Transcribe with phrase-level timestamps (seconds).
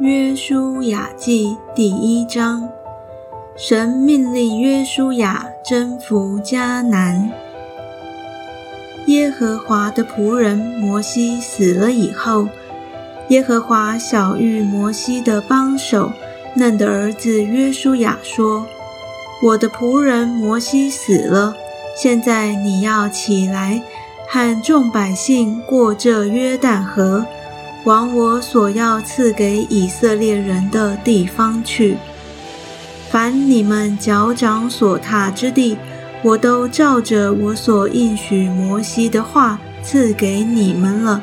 [0.00, 2.66] 约书亚记第一章，
[3.54, 7.30] 神命令约书亚征服迦南。
[9.08, 12.48] 耶和华的仆人摩西死了以后，
[13.28, 16.10] 耶和华小玉摩西的帮手
[16.54, 18.66] 嫩的儿子约书亚说
[19.44, 21.54] ：“我的仆人摩西死了，
[21.94, 23.82] 现在你要起来，
[24.26, 27.26] 喊众百姓过这约旦河。”
[27.84, 31.96] 往我所要赐给以色列人的地方去。
[33.08, 35.76] 凡你们脚掌所踏之地，
[36.22, 41.20] 我都照着我所应许摩西的话赐给你们了。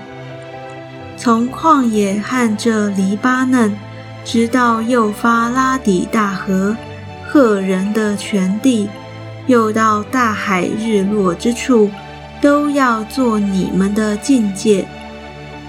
[1.15, 3.76] 从旷野和这黎巴嫩，
[4.26, 6.76] 直到幼发拉底大河，
[7.27, 8.89] 赫人的全地，
[9.45, 11.89] 又到大海日落之处，
[12.41, 14.85] 都要做你们的境界。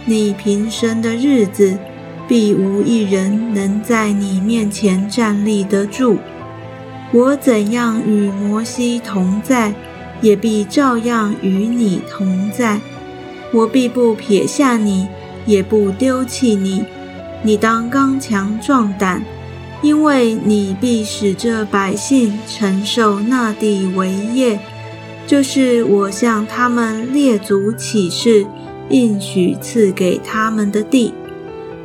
[0.08, 1.76] 你平生的日子，
[2.26, 6.16] 必无一人能在你面前站立得住。
[7.12, 9.74] 我怎样与摩西同在，
[10.22, 12.80] 也必照样与你同在。
[13.52, 15.06] 我必不撇下你，
[15.44, 16.86] 也不丢弃你。
[17.42, 19.22] 你当刚强壮胆，
[19.82, 24.58] 因为你必使这百姓承受那地为业，
[25.26, 28.46] 就是我向他们列祖起誓。
[28.90, 31.12] 应许赐给他们的地，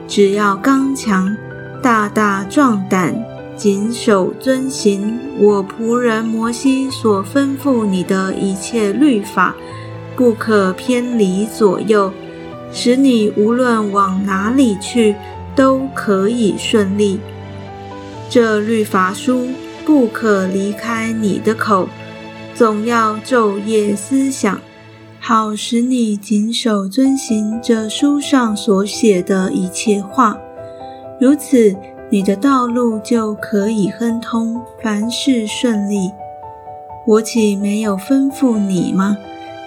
[0.08, 1.36] 只要刚强、
[1.82, 3.16] 大大壮胆，
[3.56, 9.56] 谨守遵行我仆人摩西所吩咐你的一切律法，
[10.16, 12.12] 不可偏离左右，
[12.72, 15.16] 使你无论往哪里去
[15.56, 17.20] 都可以顺利。
[18.30, 19.50] 这律法书
[19.86, 21.88] 不可离开你的口，
[22.56, 24.60] 总要昼夜思想。
[25.26, 30.38] 好使你谨守遵行这书上所写的一切话，
[31.18, 31.74] 如此
[32.10, 36.12] 你的道路就可以亨通，凡事顺利。
[37.08, 39.16] 我岂没有吩咐你吗？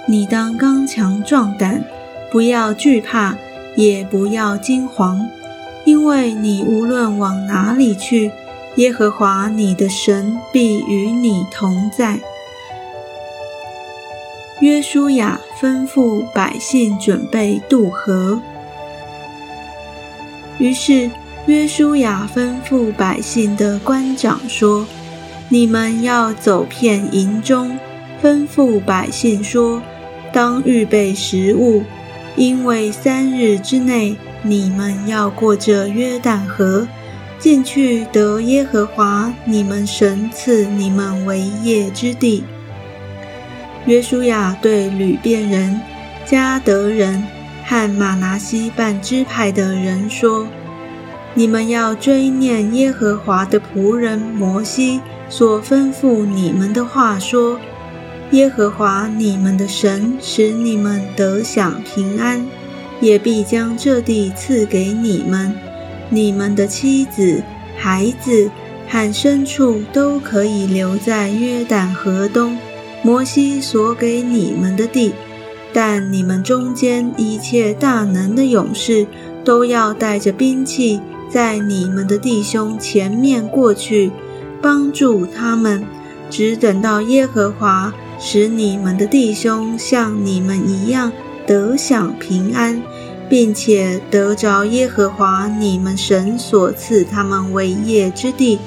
[0.07, 1.83] 你当刚强壮胆，
[2.31, 3.35] 不要惧怕，
[3.77, 5.19] 也不要惊惶，
[5.87, 8.31] 因为你无论往哪里去，
[8.75, 12.21] 耶和华你的神必与你同在。
[14.61, 18.41] 约书亚吩咐百姓准备渡河。
[20.59, 21.11] 于是
[21.45, 24.87] 约书亚吩咐百姓的官长说
[25.51, 27.79] ：“你们要走遍营中，
[28.23, 29.83] 吩咐百姓说：
[30.33, 31.83] 当预备食物，
[32.35, 36.89] 因为三日之内你们要过这约旦河，
[37.39, 42.43] 进去得耶和华你们神赐你们为业之地。”
[43.87, 45.81] 约书亚对吕遍人、
[46.25, 47.23] 加德人
[47.65, 50.49] 和马拿西半支派的人说
[51.35, 57.61] ：“你们要追念耶和华的仆人摩西所吩咐你们的话，说：
[58.33, 62.45] 耶和华你们的神使你们得享平安，
[63.01, 65.55] 也必将这地赐给你们，
[66.11, 67.41] 你们的妻子、
[67.77, 68.51] 孩子
[68.89, 72.59] 和牲畜都可以留在约旦河东。”
[73.07, 75.13] 摩西所给你们的地，
[75.73, 79.07] 但你们中间一切大能的勇士
[79.45, 81.01] 都要带着兵器，
[81.31, 84.11] 在你们的弟兄前面过去，
[84.61, 85.85] 帮助他们，
[86.29, 91.13] 只等到耶和华使你们的弟兄像你们一样
[91.47, 92.83] 得享平安，
[93.29, 98.59] 并且得着耶和华你们神所赐他们为业之地，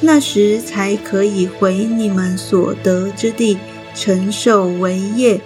[0.00, 3.58] 那时才可以回你们所得之地。
[3.94, 5.40] 承受为业，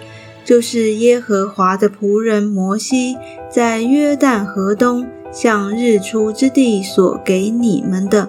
[0.44, 3.16] 就是耶和华的仆人摩西
[3.50, 8.28] 在约旦河东向日出之地所给你们的。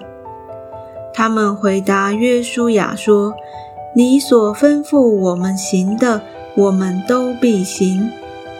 [1.14, 3.34] 他们回答约书亚说
[3.94, 6.22] ：“你所吩咐我们行的，
[6.56, 8.10] 我们都必行；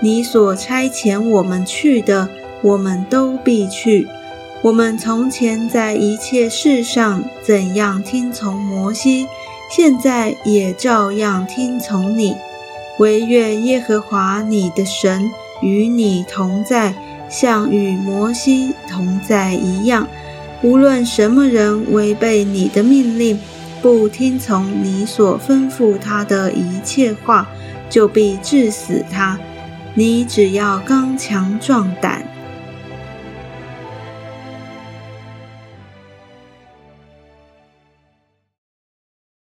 [0.01, 2.29] 你所差遣我们去的，
[2.63, 4.09] 我们都必去。
[4.63, 9.27] 我们从前在一切事上怎样听从摩西。”
[9.71, 12.35] 现在也照样听从你，
[12.99, 15.31] 惟愿耶和华你的神
[15.61, 16.95] 与你同在，
[17.29, 20.09] 像与摩西同在一样。
[20.63, 23.39] 无论什么人违背你的命令，
[23.81, 27.49] 不听从你所吩咐他的一切话，
[27.89, 29.39] 就必治死他。
[29.95, 32.28] 你只要刚强壮胆。